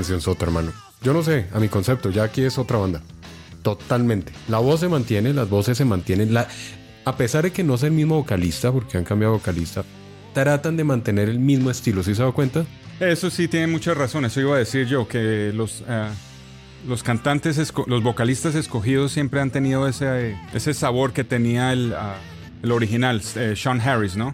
[0.00, 0.72] canción sota, hermano.
[1.02, 3.02] Yo no sé, a mi concepto, ya aquí es otra banda.
[3.62, 4.32] Totalmente.
[4.48, 6.32] La voz se mantiene, las voces se mantienen.
[6.32, 6.48] La...
[7.04, 9.84] A pesar de que no es el mismo vocalista, porque han cambiado vocalista,
[10.32, 12.02] tratan de mantener el mismo estilo.
[12.02, 12.64] ¿Sí se da cuenta?
[12.98, 14.32] Eso sí tiene muchas razones.
[14.32, 16.08] Eso iba a decir yo, que los, eh,
[16.88, 22.16] los cantantes, los vocalistas escogidos siempre han tenido ese, ese sabor que tenía el, ah,
[22.62, 24.32] el original, eh, Sean Harris, ¿no?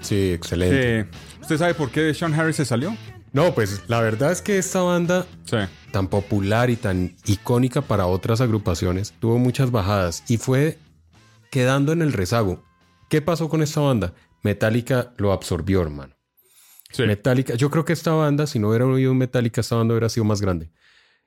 [0.00, 1.00] Sí, excelente.
[1.00, 1.06] Eh,
[1.42, 2.96] ¿Usted sabe por qué Sean Harris se salió?
[3.32, 5.56] No, pues la verdad es que esta banda Sí.
[5.90, 10.78] tan popular y tan icónica para otras agrupaciones tuvo muchas bajadas y fue
[11.50, 12.62] quedando en el rezago.
[13.08, 14.12] ¿Qué pasó con esta banda?
[14.42, 16.14] Metallica lo absorbió, hermano.
[16.90, 17.04] Sí.
[17.04, 20.24] Metallica, yo creo que esta banda, si no hubiera oído Metallica, esta banda hubiera sido
[20.24, 20.70] más grande.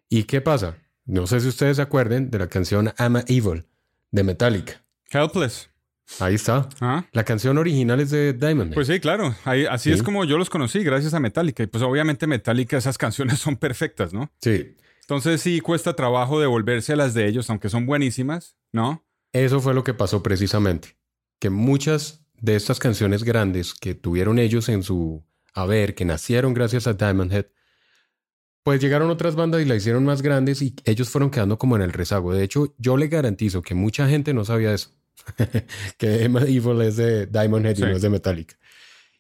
[0.09, 0.75] ¿Y qué pasa?
[1.05, 3.65] No sé si ustedes se acuerden de la canción I'm a Evil
[4.11, 4.83] de Metallica.
[5.09, 5.69] Helpless.
[6.19, 6.69] Ahí está.
[6.79, 7.07] Ajá.
[7.11, 8.73] La canción original es de Diamond.
[8.73, 9.35] Pues sí, claro.
[9.43, 9.95] Ahí- así Sí.
[9.95, 11.63] es como yo los conocí, gracias a Metallica.
[11.63, 12.97] Y pues obviamente Metallica, esas
[13.37, 14.31] canciones son perfectas, ¿no?
[14.41, 14.75] sí.
[15.01, 19.05] Entonces sí cuesta trabajo devolverse a las de ellos, aunque son buenísimas, ¿no?
[19.33, 20.97] Eso fue lo que pasó precisamente.
[21.39, 26.87] Que muchas de estas canciones grandes que tuvieron ellos en su haber, que nacieron gracias
[26.87, 27.45] a Diamond Head,
[28.63, 31.83] pues llegaron otras bandas y la hicieron más grandes y ellos fueron quedando como en
[31.83, 32.33] el rezago.
[32.33, 34.89] De hecho, yo le garantizo que mucha gente no sabía eso.
[35.97, 37.83] que Emma Evil es de Diamond Head Sí.
[37.83, 38.55] y no es de Metallica.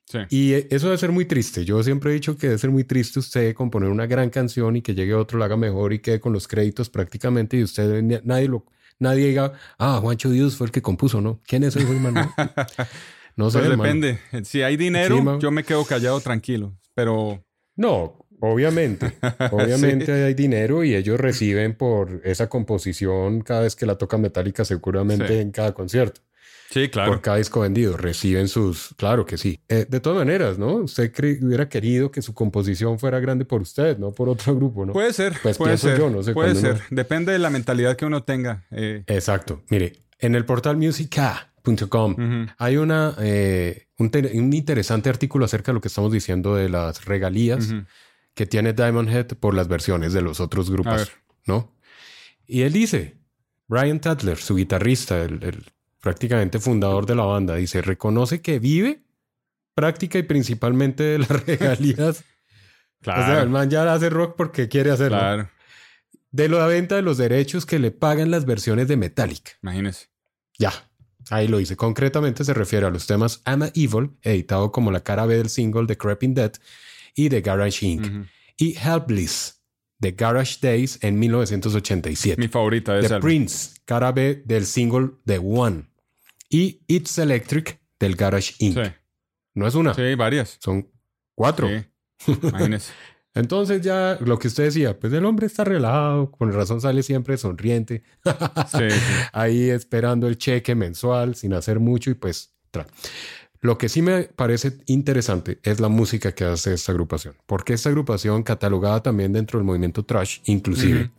[0.05, 0.19] Sí.
[0.29, 1.65] Y eh, eso debe ser muy triste.
[1.65, 4.81] Yo siempre he dicho que debe ser muy triste usted componer una gran canción y
[4.81, 8.47] que llegue otro, la haga mejor y quede con los créditos prácticamente y usted nadie
[8.47, 8.65] lo
[8.99, 11.41] nadie diga, ah, Juancho Dios fue el que compuso, ¿no?
[11.45, 12.33] ¿Quién es el hermano?
[13.35, 14.19] No sé, Pues depende.
[14.43, 16.77] Si hay dinero, Sí, yo me quedo callado tranquilo.
[16.93, 17.43] Pero
[17.75, 19.13] No, obviamente.
[19.51, 24.65] Obviamente hay dinero y ellos reciben por esa composición cada vez que la toca Metallica,
[24.65, 25.33] seguramente Sí.
[25.35, 26.21] en cada concierto.
[26.69, 27.11] sí, claro.
[27.11, 28.93] Por cada disco vendido, reciben sus.
[28.97, 29.59] Claro que sí.
[29.69, 30.75] Eh, de todas maneras, ¿no?
[30.77, 31.11] Usted
[31.41, 34.91] hubiera querido que su composición fuera grande por usted, no por otro grupo, ¿no?
[34.93, 35.97] Puede ser, Pues puede pienso ser.
[35.99, 36.71] yo, no sé, puede ser.
[36.73, 38.65] uno- Depende de la mentalidad que uno tenga.
[38.71, 39.63] eh, Exacto.
[39.69, 42.15] Mire, en el portal musica.com
[42.57, 46.69] hay una, eh, un, te- un interesante artículo acerca de lo que estamos diciendo de
[46.69, 47.73] las regalías.
[48.35, 51.11] Que tiene Diamond Head por las versiones de los otros grupos.
[51.45, 51.73] ¿no?
[52.45, 53.17] Y él dice,
[53.67, 55.63] Brian Tadler, su guitarrista, el, el
[56.01, 59.01] prácticamente fundador de la banda, dice, reconoce que vive
[59.73, 62.23] práctica y principalmente de las regalías.
[63.01, 63.21] Claro.
[63.21, 65.17] O sea, el man ya hace rock porque quiere hacerlo.
[65.17, 65.49] claro.
[66.31, 69.53] De la venta de los derechos que le pagan las versiones de Metallica.
[69.63, 70.09] Imagínese.
[70.59, 70.73] Ya,
[71.29, 71.77] ahí lo dice.
[71.77, 75.49] Concretamente se refiere a los temas I'm a Evil, editado como la cara B del
[75.49, 76.51] single de Creeping Dead
[77.15, 78.05] y de Garage Inc.
[78.05, 78.25] Ujú.
[78.57, 79.61] y Helpless,
[79.99, 82.39] The Garage Days en 1987.
[82.39, 83.19] Mi favorita de The.
[83.19, 85.89] Prince, cara B del single The One.
[86.49, 88.77] Y It's Electric del Garage Inc.
[88.83, 88.91] Sí,
[89.55, 90.57] No es una, sí, varias.
[90.59, 90.89] son
[91.33, 91.67] cuatro.
[92.19, 92.33] Sí.
[93.33, 97.37] Entonces ya lo que usted decía, pues el hombre está relajado, con razón sale siempre
[97.37, 98.95] sonriente, Sí, sí.
[99.33, 102.85] ahí esperando el cheque mensual sin hacer mucho y pues tra.
[103.65, 107.89] Lo que sí me parece interesante es la música que hace esta agrupación, porque esta
[107.89, 111.09] agrupación catalogada también dentro del movimiento trash, inclusive.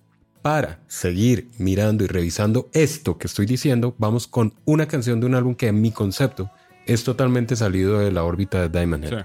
[0.43, 5.35] Para seguir mirando y revisando esto que estoy diciendo, vamos con una canción de un
[5.35, 6.49] álbum que en mi concepto
[6.87, 9.25] es totalmente salido de la órbita de Diamond Head Sí.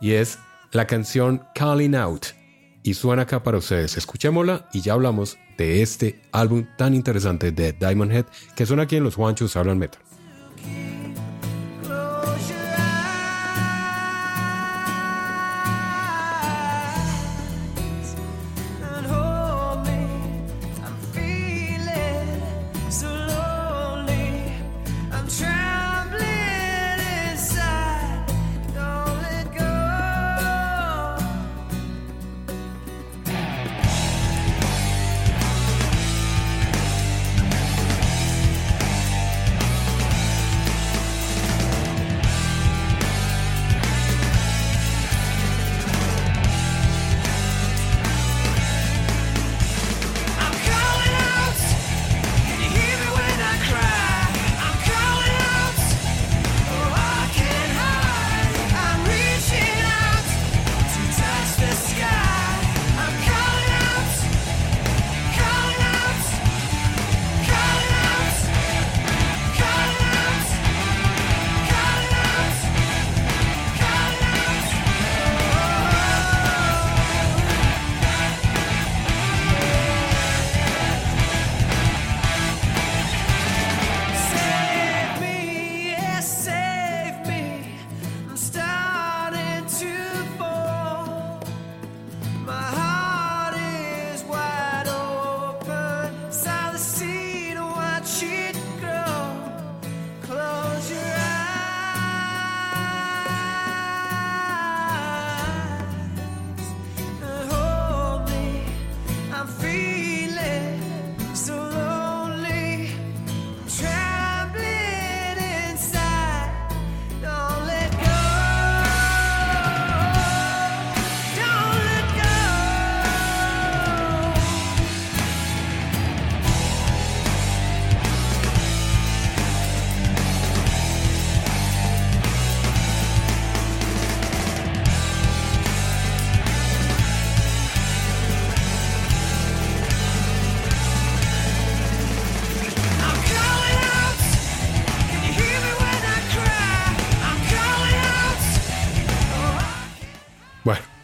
[0.00, 0.38] y es
[0.72, 2.28] la canción Calling Out.
[2.82, 3.98] Y suena acá para ustedes.
[3.98, 8.24] Escuchémosla y ya hablamos de este álbum tan interesante de Diamond Head
[8.56, 10.00] que suena aquí en los Juanchos Hablan Metal.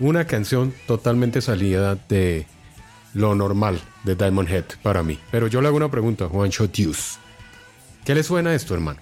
[0.04, 2.46] Una canción totalmente salida de
[3.14, 5.18] lo normal de Diamond Head para mí.
[5.30, 7.18] Pero yo le hago una pregunta, Juan Deuce.
[8.04, 9.00] ¿Qué le suena a esto, hermano?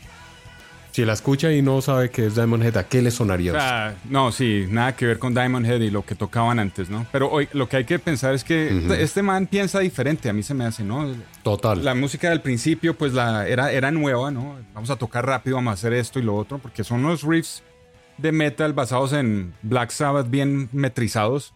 [0.92, 3.52] Si la escucha y no sabe que es Diamond Head, ¿a qué le sonaría?
[3.56, 7.04] Ah, no, sí, nada que ver con Diamond Head y lo que tocaban antes, ¿no?
[7.10, 10.44] Pero hoy lo que hay que pensar es que este man piensa diferente, a mí
[10.44, 11.12] se me hace, ¿no?
[11.42, 11.82] Total.
[11.82, 14.56] La música del principio, pues la era, era nueva, ¿no?
[14.72, 17.64] Vamos a tocar rápido, vamos a hacer esto y lo otro, porque son unos riffs
[18.18, 21.54] de metal basados en Black Sabbath bien metrizados,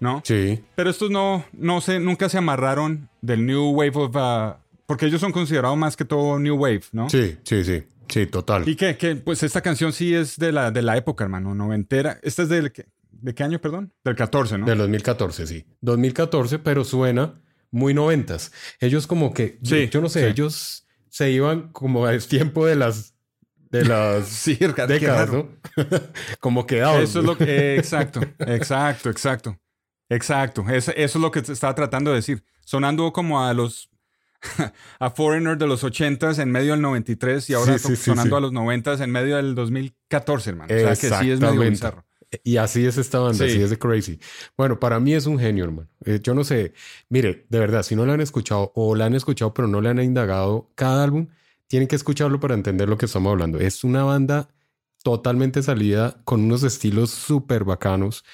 [0.00, 0.22] ¿no?
[0.24, 4.16] Sí, Pero estos no, no se, nunca se amarraron del New Wave of...
[4.16, 4.54] uh,
[4.86, 7.10] porque ellos son considerados más que todo New Wave, ¿no?
[7.10, 7.82] sí, sí, sí.
[8.08, 8.68] Sí, total.
[8.68, 12.20] Y que, que, pues esta canción sí es de la, de la época, hermano, noventera.
[12.22, 12.72] ¿Esta es del,
[13.10, 13.92] de qué año, perdón?
[14.04, 14.64] Del 14, ¿no?
[14.64, 15.64] Del 2014, sí.
[15.80, 17.40] 2014, pero suena
[17.72, 18.52] muy noventas.
[18.78, 20.26] Ellos como que, Sí, yo no sé, sí.
[20.26, 23.15] ellos se iban como al tiempo de las
[23.78, 24.54] de las Sí,
[24.88, 25.30] décadas.
[25.32, 25.48] ¿no?
[26.40, 27.02] como quedados.
[27.02, 27.76] Eso es lo que...
[27.76, 29.58] exacto, exacto, exacto.
[30.08, 30.64] Exacto.
[30.68, 32.44] Es- eso es lo que estaba tratando de decir.
[32.64, 33.90] Sonando como a los...
[35.00, 38.40] a Foreigner de los 80s en medio del 93 y ahora Sí, sí, sonando a
[38.40, 40.74] los 90s en medio del 2014, hermano.
[40.74, 42.04] O sea que sí es medio bizarro.
[42.44, 43.44] Y así es esta banda, Sí.
[43.52, 44.18] así es de crazy.
[44.56, 45.88] Bueno, para mí es un genio, hermano.
[46.04, 46.74] Eh, yo no sé,
[47.08, 49.88] mire, de verdad, si no la han escuchado o la han escuchado pero no le
[49.88, 51.28] han indagado cada álbum,
[51.68, 53.58] tienen que escucharlo para entender lo que estamos hablando.
[53.58, 54.48] Es una banda
[55.02, 58.24] totalmente salida con unos estilos súper bacanos.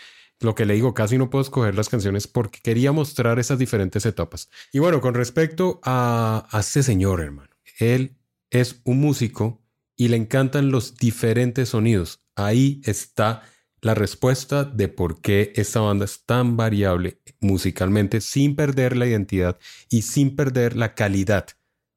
[0.40, 4.06] Lo que le digo, casi no puedo escoger las canciones porque quería mostrar esas diferentes
[4.06, 4.48] etapas.
[4.72, 8.16] Y bueno, con respecto a, a este señor, hermano, él
[8.50, 9.62] es un músico
[9.96, 12.20] y le encantan los diferentes sonidos.
[12.34, 13.42] Ahí está
[13.82, 19.58] la respuesta de por qué esta banda es tan variable musicalmente sin perder la identidad
[19.90, 21.48] y sin perder la calidad,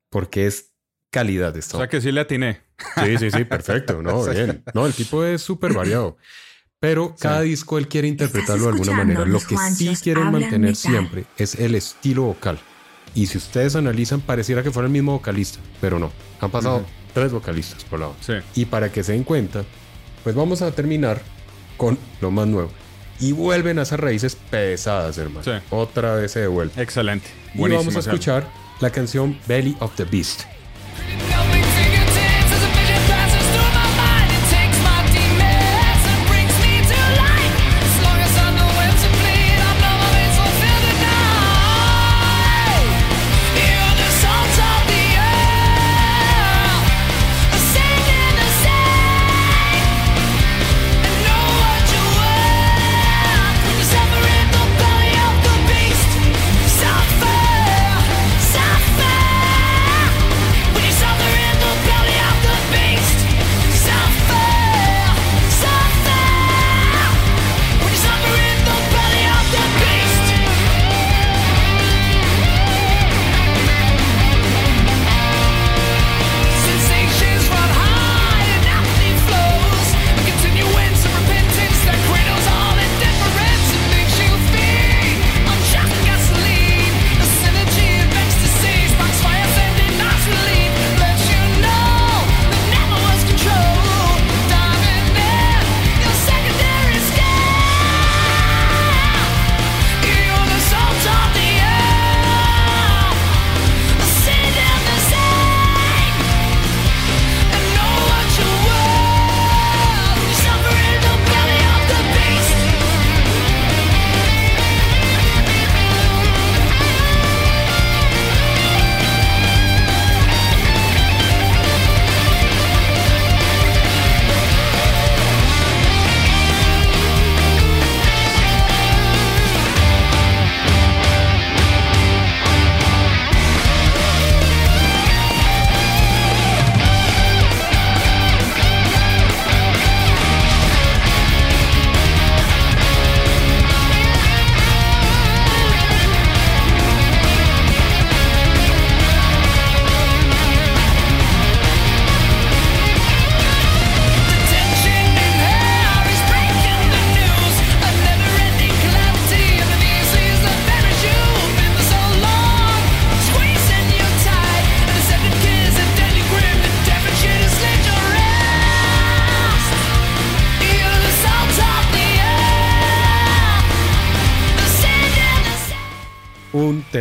[0.10, 0.75] porque es
[1.12, 2.62] calidad esta O sea que sí le atiné.
[3.04, 4.02] Sí, sí, sí, perfecto.
[4.04, 4.64] No, bien.
[4.74, 6.18] No, el tipo es súper variado.
[6.80, 9.26] Pero cada disco él quiere interpretarlo de alguna manera.
[9.26, 12.60] Lo que sí quieren mantener siempre es el estilo vocal.
[13.16, 16.12] Y si ustedes analizan, pareciera que fuera el mismo vocalista, pero no.
[16.42, 18.16] Han pasado tres vocalistas por lado.
[18.20, 18.34] Sí.
[18.56, 19.64] Y para que se den cuenta,
[20.24, 21.22] pues vamos a terminar
[21.78, 22.70] con lo más nuevo.
[23.20, 25.44] Y vuelven a esas raíces pesadas, hermano.
[25.44, 25.52] Sí.
[25.70, 26.74] Otra vez se devuelve.
[26.82, 27.28] Excelente.
[27.54, 27.86] Y Buenísimo.
[27.90, 28.46] vamos a escuchar
[28.82, 30.42] la canción Belly of the Beast.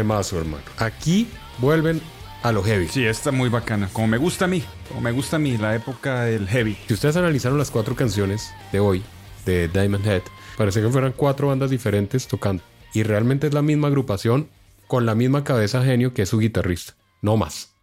[0.04, 0.62] Temazo, hermano.
[0.76, 1.26] Aquí
[1.58, 1.98] vuelven
[2.42, 2.88] a lo heavy.
[2.88, 3.88] Sí, está muy bacana.
[3.90, 4.62] Como me gusta a mí.
[4.86, 6.76] Como me gusta a mí, la época del heavy.
[6.86, 9.02] Si ustedes analizaron las cuatro canciones de hoy
[9.46, 10.22] de Diamond Head,
[10.58, 12.62] parece que fueran cuatro bandas diferentes tocando.
[12.92, 14.50] Y realmente es la misma agrupación
[14.88, 16.92] con la misma cabeza genio que es su guitarrista.
[17.22, 17.74] No más.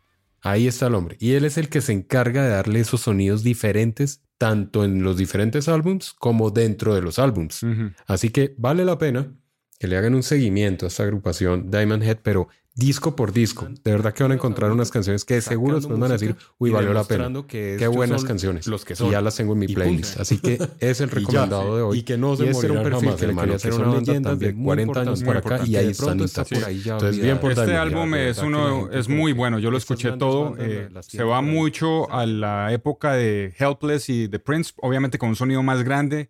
[0.43, 1.17] Ahí está el hombre.
[1.19, 5.17] Y él es el que se encarga de darle esos sonidos diferentes, tanto en los
[5.17, 7.65] diferentes álbums como dentro de los álbums.
[8.05, 9.33] Así que vale la pena
[9.81, 13.67] que le hagan un seguimiento a esta agrupación Diamond Head, pero disco por disco.
[13.83, 16.69] De verdad que van a encontrar unas canciones que seguro después van a decir, uy,
[16.69, 17.27] y valió la pena.
[17.47, 18.67] que Qué buenas son canciones.
[18.67, 20.19] los que Y ya las tengo en mi Y playlist.
[20.19, 21.97] Así que es el Y ya, recomendado de hoy.
[21.97, 24.13] y que no se era un perfil jamás, que le quería que hacer una banda
[24.21, 27.39] también de muy 40 años por acá y ahí está por ahí ya Entonces, bien
[27.39, 27.67] por olvidado.
[27.71, 29.57] Este álbum es uno es muy bueno.
[29.57, 30.53] Yo lo escuché todo.
[30.59, 35.35] eh, se va mucho a la época de Helpless y de Prince, obviamente con un
[35.35, 36.29] sonido más grande.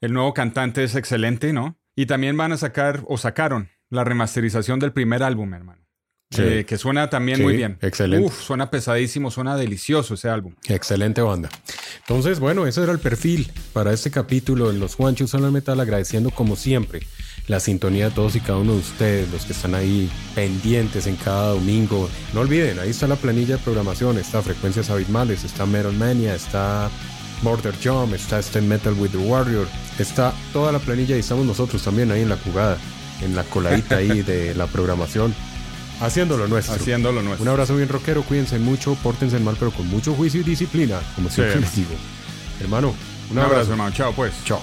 [0.00, 1.76] El nuevo cantante es excelente, ¿no?
[1.96, 5.82] Y también van a sacar o sacaron la remasterización del primer álbum, hermano.
[6.30, 6.42] Sí.
[6.42, 7.78] Eh, que suena también Sí, muy bien.
[7.80, 8.26] excelente.
[8.26, 10.54] Uf, suena pesadísimo, suena delicioso ese álbum.
[10.68, 11.48] Excelente banda.
[12.00, 15.78] Entonces, bueno, ese era el perfil para este capítulo en los Juanchos a la Metal,
[15.78, 17.00] agradeciendo como siempre
[17.46, 21.14] la sintonía de todos y cada uno de ustedes, los que están ahí pendientes en
[21.14, 22.10] cada domingo.
[22.34, 26.90] No olviden, ahí está la planilla de programación, está Frecuencias Abismales, está Metal Mania, está
[27.42, 29.66] Border Jump, está este Metal with the Warrior,
[29.98, 32.78] está toda la planilla y estamos nosotros también ahí en la jugada,
[33.22, 35.34] en la coladita ahí de la programación,
[36.00, 36.74] haciéndolo nuestro.
[36.76, 37.42] Haciendo lo nuestro.
[37.42, 41.28] Un abrazo bien rockero, cuídense mucho, pórtense mal, pero con mucho juicio y disciplina, como
[41.30, 41.60] siempre Sí.
[41.60, 41.90] les digo.
[42.60, 42.88] Hermano,
[43.30, 43.70] un Un abrazo, abrazo.
[43.72, 43.94] hermano.
[43.94, 44.32] Chao, pues.
[44.44, 44.62] Chao.